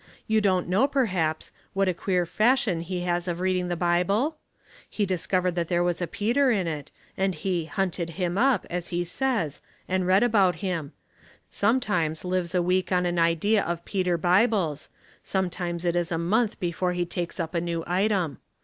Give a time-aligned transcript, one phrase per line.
[0.25, 4.37] You don't know, perhaps, what a queer fashion he has of reading the Bible?
[4.89, 8.87] He discovered that there was a Peter in it, and he' hunted him up,' as
[8.87, 10.93] he says, and read about him;
[11.51, 14.89] sometimes lives a week on an idea of Peter Bible's;
[15.21, 16.79] sometimes it is a month A New Start.
[16.93, 18.39] 367 before he takes up a new item.